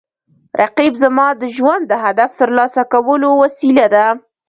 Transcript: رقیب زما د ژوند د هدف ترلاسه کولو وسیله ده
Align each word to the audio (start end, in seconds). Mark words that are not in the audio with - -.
رقیب 0.61 0.93
زما 1.03 1.27
د 1.41 1.43
ژوند 1.55 1.83
د 1.87 1.93
هدف 2.05 2.31
ترلاسه 2.41 2.81
کولو 2.93 3.29
وسیله 3.43 3.85
ده 3.93 4.05